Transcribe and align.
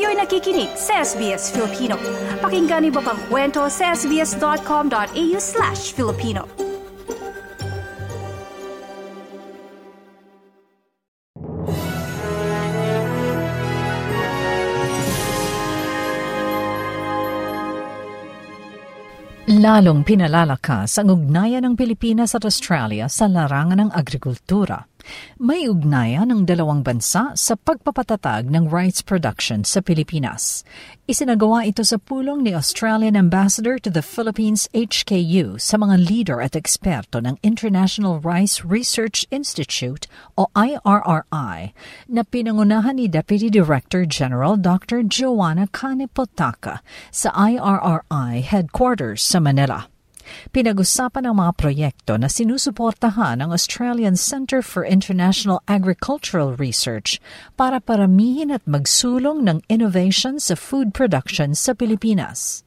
Kayo'y 0.00 0.16
nakikinig 0.16 0.72
sa 0.80 1.04
SBS 1.04 1.52
Filipino. 1.52 1.92
Pakinggan 2.40 2.88
niyo 2.88 3.04
pa 3.04 3.12
ang 3.12 3.20
kwento 3.28 3.68
sa 3.68 3.92
sbs.com.au 3.92 5.36
slash 5.36 5.92
Filipino. 5.92 6.48
Lalong 19.52 20.00
pinalalakas 20.00 20.96
ang 20.96 21.12
ugnayan 21.12 21.68
ng 21.68 21.74
Pilipinas 21.76 22.32
at 22.32 22.48
Australia 22.48 23.04
sa 23.12 23.28
larangan 23.28 23.84
ng 23.84 23.90
agrikultura. 23.92 24.89
May 25.36 25.68
ugnayan 25.68 26.32
ng 26.32 26.48
dalawang 26.48 26.80
bansa 26.86 27.34
sa 27.36 27.54
pagpapatatag 27.58 28.46
ng 28.46 28.70
rice 28.70 29.02
production 29.02 29.66
sa 29.66 29.82
Pilipinas. 29.82 30.62
Isinagawa 31.10 31.66
ito 31.66 31.82
sa 31.82 31.98
pulong 31.98 32.46
ni 32.46 32.54
Australian 32.54 33.18
Ambassador 33.18 33.82
to 33.82 33.90
the 33.90 33.98
Philippines 33.98 34.70
HKU 34.70 35.58
sa 35.58 35.74
mga 35.74 35.98
leader 35.98 36.38
at 36.38 36.54
eksperto 36.54 37.18
ng 37.18 37.34
International 37.42 38.22
Rice 38.22 38.62
Research 38.62 39.26
Institute 39.34 40.06
o 40.38 40.46
IRRI 40.54 41.74
na 42.06 42.22
pinangunahan 42.22 42.94
ni 42.94 43.10
Deputy 43.10 43.50
Director 43.50 44.06
General 44.06 44.54
Dr. 44.54 45.02
Joanna 45.02 45.66
Kanepotaka 45.66 46.78
sa 47.10 47.34
IRRI 47.34 48.46
headquarters 48.46 49.26
sa 49.26 49.42
Manila. 49.42 49.89
Pinag-usapan 50.50 51.28
ang 51.28 51.36
mga 51.38 51.52
proyekto 51.56 52.18
na 52.18 52.26
sinusuportahan 52.26 53.42
ng 53.42 53.50
Australian 53.54 54.14
Centre 54.16 54.60
for 54.64 54.82
International 54.82 55.62
Agricultural 55.70 56.56
Research 56.58 57.22
para 57.54 57.78
paramihin 57.78 58.50
at 58.50 58.64
magsulong 58.66 59.46
ng 59.46 59.58
innovation 59.68 60.40
sa 60.42 60.58
food 60.58 60.92
production 60.92 61.54
sa 61.54 61.76
Pilipinas. 61.76 62.66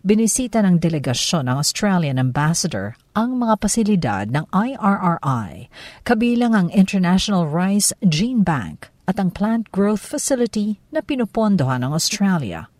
Binisita 0.00 0.64
ng 0.64 0.80
delegasyon 0.80 1.52
ng 1.52 1.56
Australian 1.60 2.16
Ambassador 2.16 2.96
ang 3.12 3.36
mga 3.36 3.54
pasilidad 3.60 4.24
ng 4.32 4.48
IRRI, 4.52 5.68
kabilang 6.04 6.56
ang 6.56 6.68
International 6.72 7.44
Rice 7.44 7.92
Gene 8.04 8.40
Bank 8.40 8.88
at 9.06 9.20
ang 9.20 9.30
Plant 9.30 9.70
Growth 9.70 10.02
Facility 10.02 10.80
na 10.90 11.04
pinupondohan 11.04 11.84
ng 11.84 11.92
Australia. 11.92 12.72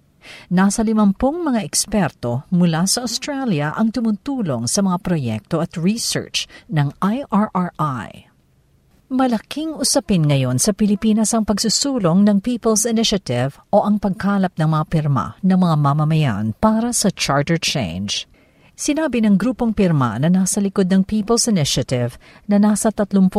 Nasa 0.51 0.87
limampung 0.87 1.43
mga 1.43 1.63
eksperto 1.63 2.47
mula 2.55 2.87
sa 2.87 3.05
Australia 3.05 3.75
ang 3.75 3.91
tumutulong 3.91 4.71
sa 4.71 4.83
mga 4.83 4.99
proyekto 5.03 5.63
at 5.63 5.75
research 5.75 6.51
ng 6.71 6.95
IRRI. 7.03 8.27
Malaking 9.07 9.79
usapin 9.79 10.27
ngayon 10.27 10.59
sa 10.59 10.75
Pilipinas 10.75 11.31
ang 11.31 11.47
pagsusulong 11.47 12.27
ng 12.27 12.43
People's 12.43 12.83
Initiative 12.83 13.55
o 13.71 13.87
ang 13.87 14.03
pagkalap 14.03 14.59
ng 14.59 14.67
mga 14.67 14.85
pirma 14.91 15.39
ng 15.47 15.59
mga 15.63 15.77
mamamayan 15.79 16.45
para 16.59 16.91
sa 16.91 17.15
charter 17.15 17.55
change. 17.55 18.27
Sinabi 18.75 19.23
ng 19.23 19.39
grupong 19.39 19.79
pirma 19.79 20.19
na 20.19 20.27
nasa 20.27 20.59
likod 20.59 20.91
ng 20.91 21.07
People's 21.07 21.47
Initiative 21.47 22.19
na 22.51 22.59
nasa 22.59 22.91
30% 22.91 23.31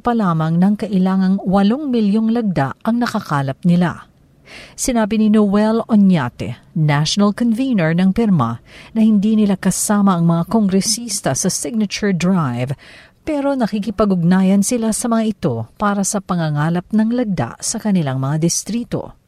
pa 0.00 0.12
lamang 0.16 0.56
ng 0.56 0.74
kailangang 0.80 1.44
8 1.44 1.92
milyong 1.92 2.32
lagda 2.32 2.72
ang 2.80 2.96
nakakalap 2.96 3.60
nila. 3.68 4.08
Sinabi 4.78 5.20
ni 5.20 5.28
Noel 5.28 5.82
Onyate, 5.86 6.60
national 6.72 7.32
convener 7.32 7.92
ng 7.96 8.12
pirma, 8.12 8.62
na 8.92 9.00
hindi 9.00 9.34
nila 9.34 9.54
kasama 9.58 10.16
ang 10.16 10.24
mga 10.26 10.48
kongresista 10.48 11.36
sa 11.36 11.48
signature 11.50 12.14
drive 12.14 12.72
pero 13.26 13.58
nakikipag-ugnayan 13.58 14.62
sila 14.62 14.94
sa 14.94 15.10
mga 15.10 15.24
ito 15.26 15.54
para 15.74 16.06
sa 16.06 16.22
pangangalap 16.22 16.86
ng 16.94 17.10
lagda 17.10 17.58
sa 17.58 17.82
kanilang 17.82 18.22
mga 18.22 18.38
distrito. 18.38 19.18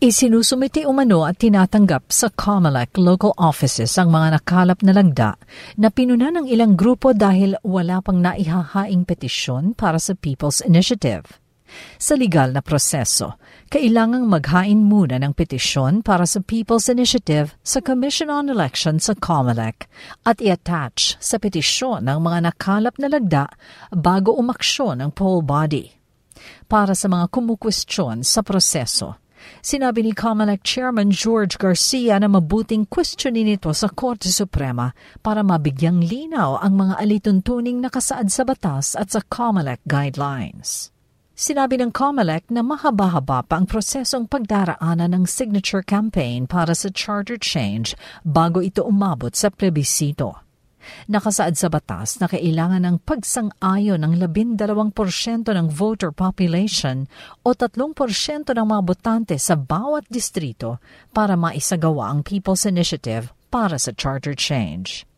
Isinusumiti 0.00 0.82
umano 0.88 1.28
at 1.28 1.38
tinatanggap 1.38 2.08
sa 2.08 2.32
COMELEC 2.32 2.96
local 2.98 3.36
offices 3.36 3.94
ang 4.00 4.08
mga 4.10 4.40
nakalap 4.40 4.80
na 4.80 4.96
lagda 4.96 5.36
na 5.76 5.92
pinuna 5.92 6.32
ng 6.32 6.48
ilang 6.48 6.72
grupo 6.72 7.12
dahil 7.12 7.54
wala 7.60 8.00
pang 8.00 8.18
naihahaing 8.18 9.04
petisyon 9.04 9.76
para 9.76 10.00
sa 10.00 10.16
People's 10.16 10.64
Initiative. 10.64 11.38
Sa 12.00 12.16
legal 12.16 12.54
na 12.54 12.64
proseso, 12.64 13.36
kailangang 13.70 14.26
maghain 14.26 14.82
muna 14.82 15.20
ng 15.20 15.36
petisyon 15.36 16.00
para 16.02 16.24
sa 16.24 16.42
People's 16.42 16.90
Initiative 16.90 17.54
sa 17.62 17.78
Commission 17.84 18.32
on 18.32 18.50
Elections 18.50 19.06
sa 19.06 19.14
COMELEC 19.14 19.86
at 20.26 20.40
i-attach 20.42 21.20
sa 21.20 21.36
petisyon 21.38 22.08
ng 22.08 22.18
mga 22.18 22.50
nakalap 22.50 22.94
na 22.98 23.08
lagda 23.12 23.44
bago 23.94 24.34
umaksyon 24.34 24.98
ng 25.04 25.10
poll 25.14 25.44
body. 25.44 25.92
Para 26.66 26.96
sa 26.96 27.06
mga 27.06 27.28
kumukwestiyon 27.28 28.24
sa 28.24 28.40
proseso, 28.40 29.20
Sinabi 29.60 30.04
ni 30.04 30.12
COMELEC 30.12 30.60
Chairman 30.60 31.08
George 31.12 31.56
Garcia 31.56 32.20
na 32.20 32.28
mabuting 32.28 32.84
questionin 32.88 33.48
ito 33.48 33.72
sa 33.72 33.88
Korte 33.88 34.28
Suprema 34.28 34.92
para 35.24 35.40
mabigyang 35.40 36.00
linaw 36.00 36.60
ang 36.60 36.76
mga 36.76 36.94
alituntuning 37.00 37.80
nakasaad 37.80 38.28
sa 38.28 38.44
batas 38.44 38.92
at 38.96 39.12
sa 39.12 39.20
COMELEC 39.24 39.80
guidelines. 39.88 40.92
Sinabi 41.40 41.80
ng 41.80 41.88
COMELEC 41.88 42.52
na 42.52 42.60
mahaba-haba 42.60 43.40
pa 43.48 43.56
ang 43.56 43.64
prosesong 43.64 44.28
pagdaraanan 44.28 45.16
ng 45.16 45.24
signature 45.24 45.80
campaign 45.80 46.44
para 46.44 46.76
sa 46.76 46.92
charter 46.92 47.40
change 47.40 47.96
bago 48.28 48.60
ito 48.60 48.84
umabot 48.84 49.32
sa 49.32 49.48
plebisito. 49.48 50.36
Nakasaad 51.08 51.56
sa 51.56 51.72
batas 51.72 52.20
na 52.20 52.28
kailangan 52.28 52.84
ng 52.84 52.96
pagsang-ayon 53.08 54.04
ng 54.04 54.20
12% 54.20 55.48
ng 55.48 55.66
voter 55.72 56.12
population 56.12 57.08
o 57.40 57.56
3% 57.56 57.72
ng 58.52 58.66
mga 58.68 58.82
botante 58.84 59.40
sa 59.40 59.56
bawat 59.56 60.04
distrito 60.12 60.76
para 61.08 61.40
maisagawa 61.40 62.12
ang 62.12 62.20
People's 62.20 62.68
Initiative 62.68 63.32
para 63.48 63.80
sa 63.80 63.96
charter 63.96 64.36
change. 64.36 65.08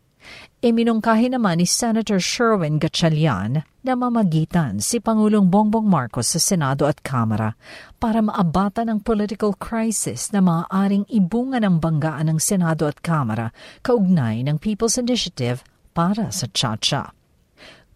Iminungkahi 0.63 1.35
naman 1.35 1.59
ni 1.59 1.67
Senator 1.67 2.23
Sherwin 2.23 2.79
Gatchalian 2.79 3.67
na 3.83 3.93
mamagitan 3.99 4.79
si 4.79 5.03
Pangulong 5.03 5.51
Bongbong 5.51 5.91
Marcos 5.91 6.31
sa 6.31 6.39
Senado 6.39 6.87
at 6.87 7.03
Kamara 7.03 7.59
para 7.99 8.23
maabatan 8.23 8.87
ang 8.87 9.01
political 9.03 9.59
crisis 9.59 10.31
na 10.31 10.39
maaaring 10.39 11.03
ibunga 11.11 11.59
ng 11.59 11.83
banggaan 11.83 12.31
ng 12.31 12.39
Senado 12.39 12.87
at 12.87 13.03
Kamara 13.03 13.51
kaugnay 13.83 14.47
ng 14.47 14.63
People's 14.63 14.95
Initiative 14.95 15.67
para 15.91 16.31
sa 16.31 16.47
Chacha. 16.55 17.11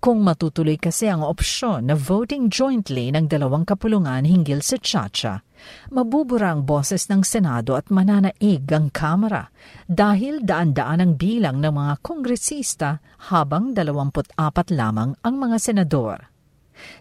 Kung 0.07 0.23
matutuloy 0.23 0.79
kasi 0.79 1.11
ang 1.11 1.27
opsyon 1.27 1.91
na 1.91 1.99
voting 1.99 2.47
jointly 2.47 3.11
ng 3.11 3.27
dalawang 3.27 3.67
kapulungan 3.67 4.23
hinggil 4.23 4.63
sa 4.63 4.79
Chacha, 4.79 5.43
mabubura 5.91 6.55
ang 6.55 6.63
boses 6.63 7.11
ng 7.11 7.27
Senado 7.27 7.75
at 7.75 7.91
mananaig 7.91 8.63
ang 8.71 8.87
Kamara 8.95 9.51
dahil 9.91 10.47
daan-daan 10.47 11.03
ang 11.03 11.13
bilang 11.19 11.59
ng 11.59 11.75
mga 11.75 11.95
kongresista 12.07 13.03
habang 13.35 13.75
24 13.75 14.39
lamang 14.79 15.19
ang 15.27 15.35
mga 15.43 15.59
senador. 15.59 16.31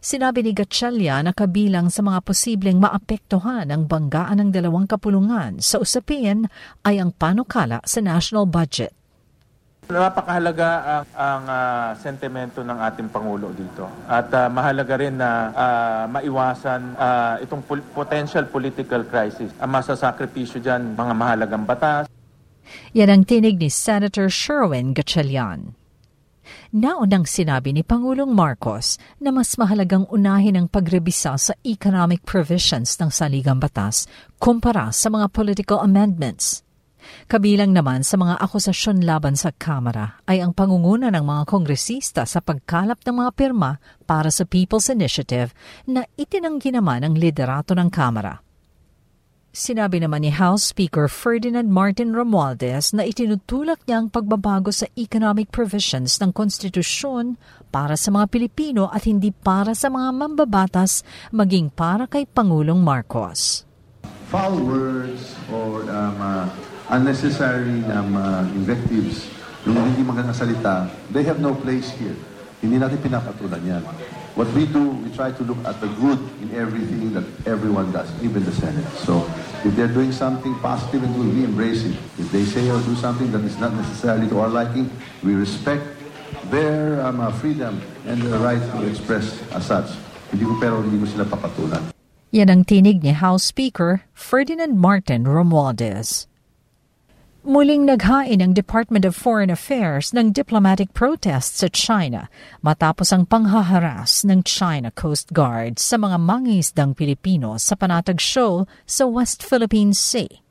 Sinabi 0.02 0.42
ni 0.42 0.58
Gatchalian 0.58 1.30
na 1.30 1.34
kabilang 1.38 1.94
sa 1.94 2.02
mga 2.02 2.26
posibleng 2.26 2.82
maapektuhan 2.82 3.70
ang 3.70 3.86
banggaan 3.86 4.42
ng 4.42 4.50
dalawang 4.50 4.90
kapulungan 4.90 5.62
sa 5.62 5.78
usapin 5.78 6.50
ay 6.82 6.98
ang 6.98 7.14
panukala 7.14 7.86
sa 7.86 8.02
national 8.02 8.50
budget. 8.50 8.98
Napakahalaga 9.86 10.70
ang, 10.82 11.06
ang 11.14 11.44
uh, 11.46 11.90
sentimento 12.02 12.66
ng 12.66 12.78
ating 12.90 13.08
Pangulo 13.14 13.54
dito. 13.54 13.86
At 14.10 14.34
uh, 14.34 14.50
mahalaga 14.50 14.98
rin 14.98 15.22
na 15.22 15.54
uh, 15.54 16.04
maiwasan 16.10 16.98
uh, 16.98 17.36
itong 17.46 17.62
pol- 17.70 17.86
potential 17.94 18.50
political 18.50 19.06
crisis. 19.06 19.54
Ang 19.62 19.78
masasakripisyo 19.78 20.58
dyan, 20.58 20.98
mga 20.98 21.14
mahalagang 21.14 21.66
batas. 21.70 22.10
Yan 22.98 23.14
ang 23.14 23.24
tinig 23.30 23.62
ni 23.62 23.70
Senator 23.70 24.26
Sherwin 24.26 24.98
Gatchalian. 24.98 25.78
Naunang 26.74 27.30
sinabi 27.30 27.74
ni 27.74 27.86
Pangulong 27.86 28.34
Marcos 28.34 28.98
na 29.22 29.30
mas 29.30 29.54
mahalagang 29.58 30.10
unahin 30.10 30.58
ang 30.58 30.68
pagrebisa 30.70 31.38
sa 31.38 31.54
economic 31.62 32.26
provisions 32.26 32.98
ng 32.98 33.10
saligang 33.14 33.62
batas 33.62 34.10
kumpara 34.42 34.90
sa 34.90 35.14
mga 35.14 35.30
political 35.30 35.78
amendments– 35.82 36.62
Kabilang 37.26 37.74
naman 37.74 38.06
sa 38.06 38.16
mga 38.22 38.38
akusasyon 38.38 39.02
laban 39.02 39.34
sa 39.34 39.50
Kamara 39.50 40.22
ay 40.30 40.46
ang 40.46 40.54
pangunguna 40.54 41.10
ng 41.10 41.26
mga 41.26 41.44
kongresista 41.50 42.22
sa 42.24 42.42
pagkalap 42.42 43.02
ng 43.02 43.16
mga 43.26 43.32
pirma 43.34 43.82
para 44.06 44.30
sa 44.30 44.46
People's 44.46 44.94
Initiative 44.94 45.50
na 45.90 46.06
itinanggi 46.20 46.70
naman 46.70 47.02
ang 47.02 47.18
liderato 47.18 47.74
ng 47.74 47.90
Kamara. 47.90 48.46
Sinabi 49.56 50.04
naman 50.04 50.28
ni 50.28 50.36
House 50.36 50.76
Speaker 50.76 51.08
Ferdinand 51.08 51.72
Martin 51.72 52.12
Romualdez 52.12 52.92
na 52.92 53.08
itinutulak 53.08 53.80
niya 53.88 54.04
ang 54.04 54.12
pagbabago 54.12 54.68
sa 54.68 54.84
economic 55.00 55.48
provisions 55.48 56.20
ng 56.20 56.36
konstitusyon 56.36 57.40
para 57.72 57.96
sa 57.96 58.12
mga 58.12 58.28
Pilipino 58.36 58.92
at 58.92 59.08
hindi 59.08 59.32
para 59.32 59.72
sa 59.72 59.88
mga 59.88 60.12
mambabatas 60.12 61.08
maging 61.32 61.72
para 61.72 62.04
kay 62.04 62.28
Pangulong 62.28 62.84
Marcos. 62.84 63.64
Foul 64.28 64.60
words 64.60 65.40
or 65.48 65.88
um, 65.88 66.20
uh, 66.20 66.52
unnecessary 66.90 67.84
um, 67.92 68.16
uh, 68.16 68.44
invectives, 68.54 69.30
yung 69.66 69.78
hindi 69.82 70.06
magandang 70.06 70.38
salita, 70.38 70.90
they 71.10 71.26
have 71.26 71.42
no 71.42 71.58
place 71.58 71.90
here. 71.98 72.14
Hindi 72.62 72.82
natin 72.82 72.98
pinapatulan 73.02 73.62
yan. 73.66 73.84
What 74.36 74.52
we 74.52 74.68
do, 74.68 75.00
we 75.00 75.10
try 75.16 75.32
to 75.32 75.44
look 75.48 75.60
at 75.64 75.80
the 75.80 75.88
good 76.02 76.20
in 76.44 76.52
everything 76.54 77.16
that 77.16 77.24
everyone 77.48 77.94
does, 77.96 78.10
even 78.20 78.44
the 78.44 78.52
Senate. 78.52 78.86
So 79.06 79.24
if 79.64 79.74
they're 79.80 79.92
doing 79.92 80.12
something 80.12 80.54
positive 80.60 81.08
and 81.08 81.14
good, 81.16 81.30
we 81.32 81.42
embrace 81.48 81.88
it. 81.88 81.96
If 82.20 82.30
they 82.36 82.44
say 82.44 82.68
or 82.68 82.82
do 82.84 82.94
something 83.00 83.32
that 83.32 83.42
is 83.48 83.56
not 83.58 83.72
necessarily 83.74 84.28
to 84.30 84.44
our 84.44 84.52
liking, 84.52 84.92
we 85.24 85.34
respect 85.40 85.88
their 86.52 87.00
um, 87.06 87.24
uh, 87.24 87.32
freedom 87.32 87.80
and 88.06 88.22
their 88.22 88.38
right 88.40 88.62
to 88.76 88.86
express 88.86 89.40
as 89.56 89.66
such. 89.66 89.88
Hindi 90.36 90.46
ko 90.46 90.54
pero 90.60 90.84
hindi 90.84 91.00
ko 91.00 91.08
sila 91.08 91.26
papatulan. 91.26 91.82
Yan 92.36 92.52
ang 92.52 92.68
tinig 92.68 93.00
ni 93.00 93.16
House 93.16 93.48
Speaker 93.48 94.04
Ferdinand 94.12 94.76
Martin 94.76 95.24
Romualdez. 95.24 96.28
Muling 97.46 97.86
naghain 97.86 98.42
ang 98.42 98.58
Department 98.58 99.06
of 99.06 99.14
Foreign 99.14 99.54
Affairs 99.54 100.18
ng 100.18 100.34
diplomatic 100.34 100.98
protest 100.98 101.62
sa 101.62 101.70
China 101.70 102.26
matapos 102.66 103.14
ang 103.14 103.30
panghaharas 103.30 104.26
ng 104.26 104.42
China 104.42 104.90
Coast 104.90 105.30
Guard 105.30 105.78
sa 105.78 106.02
mga 106.02 106.18
mangingisdang 106.18 106.98
Pilipino 106.98 107.62
sa 107.62 107.78
Panatag 107.78 108.18
Shoal 108.18 108.66
sa 108.90 109.06
West 109.06 109.46
Philippine 109.46 109.94
Sea. 109.94 110.42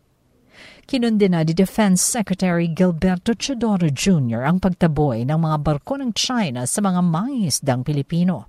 Kinundi 0.87 1.27
na 1.27 1.43
ni 1.43 1.51
Defense 1.51 1.99
Secretary 1.99 2.71
Gilberto 2.71 3.35
Chodoro 3.35 3.91
Jr. 3.91 4.47
ang 4.47 4.63
pagtaboy 4.63 5.27
ng 5.27 5.39
mga 5.51 5.67
barko 5.67 5.99
ng 5.99 6.15
China 6.15 6.63
sa 6.63 6.79
mga 6.79 7.03
mangingisdang 7.03 7.83
Pilipino. 7.83 8.47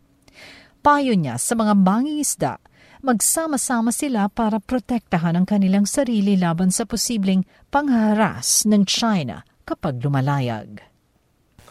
Payo 0.85 1.17
niya 1.17 1.41
sa 1.41 1.57
mga 1.57 1.73
mangingisda 1.73 2.61
magsama-sama 3.05 3.93
sila 3.93 4.25
para 4.33 4.57
protektahan 4.57 5.37
ang 5.37 5.45
kanilang 5.45 5.85
sarili 5.85 6.33
laban 6.33 6.73
sa 6.73 6.89
posibleng 6.89 7.45
pangharas 7.69 8.65
ng 8.65 8.81
China 8.89 9.45
kapag 9.61 10.01
lumalayag. 10.01 10.94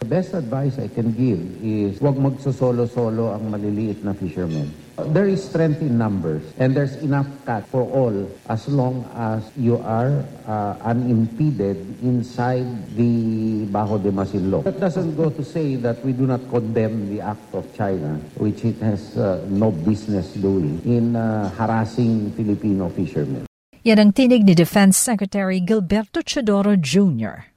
The 0.05 0.21
best 0.21 0.37
advice 0.37 0.77
I 0.77 0.85
can 0.85 1.17
give 1.17 1.41
is 1.65 1.97
huwag 1.97 2.21
magsosolo-solo 2.21 3.33
ang 3.33 3.49
maliliit 3.49 4.05
na 4.05 4.13
fishermen. 4.13 4.69
There 5.01 5.25
is 5.25 5.41
strength 5.41 5.81
in 5.81 5.97
numbers 5.97 6.45
and 6.61 6.77
there's 6.77 6.93
enough 7.01 7.25
catch 7.41 7.65
for 7.73 7.89
all 7.89 8.13
as 8.45 8.69
long 8.69 9.01
as 9.17 9.49
you 9.57 9.81
are 9.81 10.21
uh, 10.45 10.77
unimpeded 10.85 11.81
inside 12.05 12.69
the 12.93 13.65
Bajo 13.73 13.97
de 13.97 14.13
Masinloc. 14.13 14.69
That 14.69 14.77
doesn't 14.77 15.17
go 15.17 15.33
to 15.33 15.41
say 15.41 15.73
that 15.81 16.05
we 16.05 16.13
do 16.13 16.29
not 16.29 16.45
condemn 16.53 17.09
the 17.09 17.25
act 17.25 17.49
of 17.57 17.65
China, 17.73 18.21
which 18.37 18.61
it 18.61 18.77
has 18.85 19.17
uh, 19.17 19.41
no 19.49 19.73
business 19.73 20.37
doing 20.37 20.85
in 20.85 21.17
uh, 21.17 21.49
harassing 21.57 22.29
Filipino 22.37 22.93
fishermen. 22.93 23.49
Yan 23.81 23.97
ang 23.97 24.13
tinig 24.13 24.45
ni 24.45 24.53
Defense 24.53 25.01
Secretary 25.01 25.65
Gilberto 25.65 26.21
Chodoro 26.21 26.77
Jr. 26.77 27.49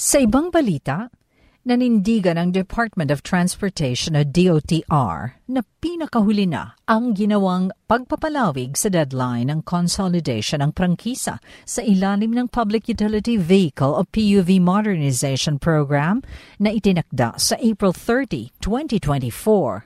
Sa 0.00 0.16
ibang 0.16 0.48
balita, 0.48 1.12
nanindigan 1.60 2.40
ng 2.40 2.56
Department 2.56 3.12
of 3.12 3.20
Transportation 3.20 4.16
o 4.16 4.24
DOTR 4.24 5.36
na 5.44 5.60
pinakahuli 5.84 6.48
na 6.48 6.72
ang 6.88 7.12
ginawang 7.12 7.68
pagpapalawig 7.84 8.78
sa 8.78 8.88
deadline 8.88 9.52
ng 9.52 9.60
consolidation 9.68 10.64
ng 10.64 10.72
prangkisa 10.72 11.36
sa 11.68 11.80
ilalim 11.84 12.32
ng 12.32 12.48
Public 12.48 12.88
Utility 12.88 13.36
Vehicle 13.36 13.92
o 13.92 14.08
PUV 14.08 14.56
Modernization 14.56 15.60
Program 15.60 16.24
na 16.56 16.72
itinakda 16.72 17.36
sa 17.36 17.60
April 17.60 17.92
30, 17.92 18.56
2024. 18.62 19.84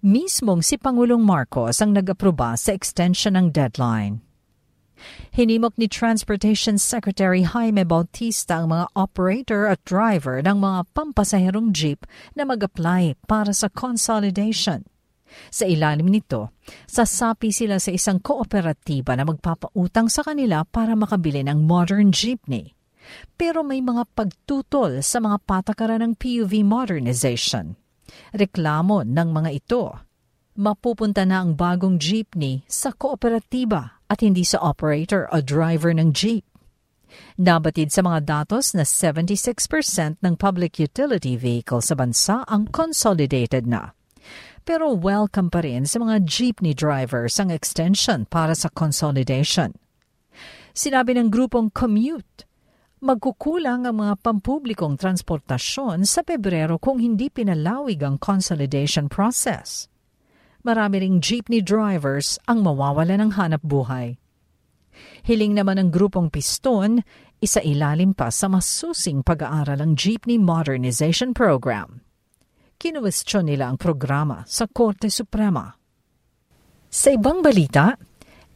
Mismong 0.00 0.64
si 0.64 0.80
Pangulong 0.80 1.20
Marcos 1.20 1.84
ang 1.84 1.92
nag-aproba 1.92 2.56
sa 2.56 2.72
extension 2.72 3.36
ng 3.36 3.52
deadline. 3.52 4.27
Hinimok 5.34 5.78
ni 5.78 5.86
Transportation 5.86 6.76
Secretary 6.78 7.46
Jaime 7.46 7.86
Bautista 7.86 8.58
ang 8.58 8.74
mga 8.74 8.86
operator 8.98 9.70
at 9.70 9.82
driver 9.86 10.42
ng 10.42 10.58
mga 10.58 10.80
pampasaherong 10.94 11.70
jeep 11.70 12.02
na 12.34 12.42
mag-apply 12.42 13.14
para 13.30 13.54
sa 13.54 13.70
consolidation. 13.70 14.82
Sa 15.52 15.68
ilalim 15.68 16.08
nito, 16.08 16.56
sasapi 16.88 17.52
sila 17.52 17.76
sa 17.76 17.92
isang 17.92 18.18
kooperatiba 18.18 19.14
na 19.14 19.28
magpapautang 19.28 20.08
sa 20.08 20.24
kanila 20.24 20.64
para 20.64 20.96
makabili 20.96 21.44
ng 21.44 21.68
modern 21.68 22.10
jeepney. 22.10 22.72
Pero 23.36 23.64
may 23.64 23.80
mga 23.80 24.04
pagtutol 24.12 25.00
sa 25.00 25.20
mga 25.20 25.40
patakaran 25.44 26.04
ng 26.04 26.12
PUV 26.16 26.64
modernization. 26.64 27.76
Reklamo 28.32 29.04
ng 29.04 29.28
mga 29.32 29.50
ito. 29.52 29.84
Mapupunta 30.58 31.22
na 31.22 31.44
ang 31.44 31.54
bagong 31.54 32.00
jeepney 32.00 32.66
sa 32.66 32.90
kooperatiba 32.90 33.97
at 34.08 34.24
hindi 34.24 34.42
sa 34.44 34.60
operator 34.64 35.28
o 35.28 35.44
driver 35.44 35.92
ng 35.92 36.12
jeep. 36.16 36.44
Nabatid 37.40 37.88
sa 37.88 38.04
mga 38.04 38.24
datos 38.24 38.76
na 38.76 38.84
76% 38.84 40.20
ng 40.20 40.34
public 40.36 40.76
utility 40.76 41.38
vehicle 41.38 41.80
sa 41.80 41.96
bansa 41.96 42.44
ang 42.48 42.68
consolidated 42.68 43.64
na. 43.64 43.96
Pero 44.68 44.92
welcome 44.92 45.48
pa 45.48 45.64
rin 45.64 45.88
sa 45.88 45.96
mga 45.96 46.28
jeepney 46.28 46.76
drivers 46.76 47.40
ang 47.40 47.48
extension 47.48 48.28
para 48.28 48.52
sa 48.52 48.68
consolidation. 48.68 49.72
Sinabi 50.76 51.16
ng 51.16 51.32
grupong 51.32 51.72
Commute, 51.72 52.44
magkukulang 53.00 53.88
ang 53.88 54.04
mga 54.04 54.20
pampublikong 54.20 55.00
transportasyon 55.00 56.04
sa 56.04 56.20
Pebrero 56.20 56.76
kung 56.76 57.00
hindi 57.00 57.32
pinalawig 57.32 58.04
ang 58.04 58.20
consolidation 58.20 59.08
process 59.08 59.88
marami 60.62 61.02
ring 61.04 61.18
jeepney 61.22 61.62
drivers 61.62 62.38
ang 62.46 62.62
mawawala 62.62 63.18
ng 63.18 63.34
hanap 63.34 63.62
buhay. 63.62 64.18
Hiling 65.26 65.54
naman 65.54 65.78
ng 65.78 65.90
grupong 65.94 66.30
Piston, 66.30 67.02
isa 67.38 67.62
ilalim 67.62 68.14
pa 68.14 68.34
sa 68.34 68.50
masusing 68.50 69.22
pag-aaral 69.22 69.78
ang 69.78 69.94
Jeepney 69.94 70.42
Modernization 70.42 71.30
Program. 71.30 72.02
Kinuwestiyon 72.78 73.46
nila 73.50 73.70
ang 73.70 73.78
programa 73.78 74.42
sa 74.46 74.66
Korte 74.66 75.10
Suprema. 75.10 75.70
Sa 76.88 77.14
ibang 77.14 77.42
balita, 77.42 77.94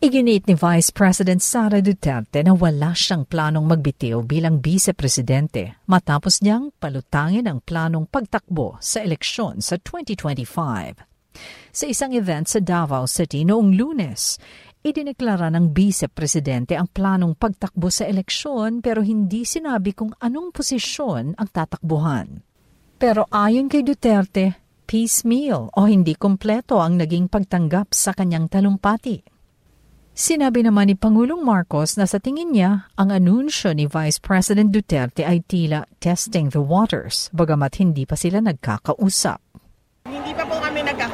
Iginit 0.03 0.51
ni 0.51 0.59
Vice 0.59 0.91
President 0.91 1.39
Sara 1.39 1.79
Duterte 1.79 2.43
na 2.43 2.59
wala 2.59 2.91
siyang 2.91 3.23
planong 3.23 3.71
magbitiw 3.71 4.27
bilang 4.27 4.59
vice-presidente 4.59 5.79
matapos 5.87 6.43
niyang 6.43 6.75
palutangin 6.75 7.47
ang 7.47 7.63
planong 7.63 8.11
pagtakbo 8.11 8.83
sa 8.83 8.99
eleksyon 8.99 9.63
sa 9.63 9.79
2025. 9.79 11.12
Sa 11.73 11.89
isang 11.89 12.13
event 12.13 12.45
sa 12.45 12.61
Davao 12.61 13.09
City 13.09 13.49
noong 13.49 13.73
lunes, 13.75 14.37
idineklara 14.83 15.49
ng 15.55 15.71
vice-presidente 15.71 16.75
ang 16.75 16.91
planong 16.91 17.39
pagtakbo 17.39 17.89
sa 17.89 18.05
eleksyon 18.05 18.83
pero 18.83 19.01
hindi 19.01 19.47
sinabi 19.47 19.95
kung 19.95 20.11
anong 20.19 20.51
posisyon 20.51 21.39
ang 21.39 21.49
tatakbuhan. 21.49 22.43
Pero 22.99 23.27
ayon 23.31 23.71
kay 23.71 23.87
Duterte, 23.87 24.59
piecemeal 24.87 25.71
o 25.73 25.81
hindi 25.87 26.19
kompleto 26.19 26.83
ang 26.83 26.99
naging 26.99 27.31
pagtanggap 27.31 27.95
sa 27.95 28.13
kanyang 28.13 28.51
talumpati. 28.51 29.23
Sinabi 30.13 30.61
naman 30.61 30.93
ni 30.93 30.95
Pangulong 30.95 31.41
Marcos 31.41 31.97
na 31.97 32.05
sa 32.05 32.21
tingin 32.21 32.53
niya, 32.53 32.93
ang 33.01 33.09
anunsyo 33.09 33.73
ni 33.73 33.89
Vice 33.89 34.21
President 34.21 34.69
Duterte 34.69 35.25
ay 35.25 35.41
tila 35.41 35.89
testing 36.05 36.53
the 36.53 36.61
waters, 36.61 37.33
bagamat 37.33 37.81
hindi 37.81 38.05
pa 38.05 38.13
sila 38.13 38.45
nagkakausap 38.45 39.41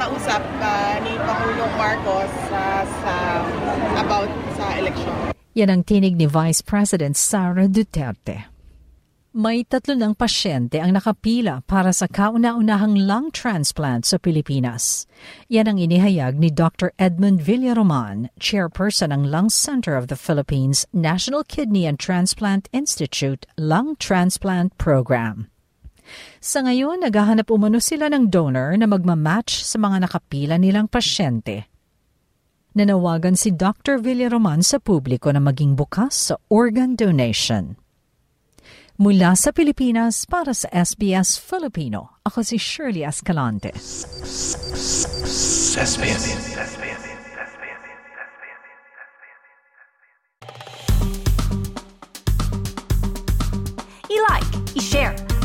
nagkakausap 0.09 0.41
uh, 0.41 0.95
ni 1.05 1.13
Pangulong 1.21 1.73
Marcos 1.77 2.33
uh, 2.49 2.83
sa 3.05 3.13
about 4.01 4.29
sa 4.57 4.65
election. 4.81 5.13
Yan 5.53 5.69
ang 5.69 5.81
tinig 5.85 6.17
ni 6.17 6.25
Vice 6.25 6.65
President 6.65 7.13
Sara 7.13 7.69
Duterte. 7.69 8.49
May 9.29 9.61
tatlo 9.61 9.93
ng 9.93 10.17
pasyente 10.17 10.81
ang 10.81 10.97
nakapila 10.97 11.61
para 11.69 11.93
sa 11.93 12.09
kauna-unahang 12.09 12.97
lung 13.05 13.29
transplant 13.29 14.01
sa 14.01 14.17
Pilipinas. 14.17 15.05
Yan 15.53 15.69
ang 15.69 15.77
inihayag 15.77 16.41
ni 16.41 16.49
Dr. 16.49 16.89
Edmund 16.97 17.45
Villaroman, 17.45 18.33
chairperson 18.41 19.13
ng 19.13 19.29
Lung 19.29 19.53
Center 19.53 19.93
of 19.93 20.09
the 20.09 20.17
Philippines 20.17 20.89
National 20.89 21.45
Kidney 21.45 21.85
and 21.85 22.01
Transplant 22.01 22.65
Institute 22.73 23.45
Lung 23.53 23.93
Transplant 24.01 24.73
Program. 24.81 25.48
Sa 26.39 26.63
ngayon, 26.63 27.03
naghahanap 27.03 27.47
umano 27.51 27.83
sila 27.83 28.07
ng 28.07 28.31
donor 28.31 28.77
na 28.79 28.87
magmamatch 28.87 29.63
sa 29.63 29.77
mga 29.77 30.07
nakapila 30.07 30.55
nilang 30.55 30.87
pasyente. 30.87 31.67
Nanawagan 32.77 33.35
si 33.35 33.51
Dr. 33.51 33.97
Villaroman 33.99 34.61
sa 34.61 34.77
publiko 34.77 35.33
na 35.33 35.41
maging 35.41 35.73
bukas 35.73 36.31
sa 36.31 36.35
organ 36.47 36.93
donation. 36.95 37.75
Mula 38.99 39.31
sa 39.39 39.55
Pilipinas 39.55 40.27
para 40.27 40.51
sa 40.51 40.67
SBS 40.75 41.39
Filipino, 41.39 42.19
ako 42.27 42.43
si 42.43 42.59
Shirley 42.59 43.07
Escalante. 43.07 43.71
SBS. 45.79 46.23
I-like, 46.59 46.88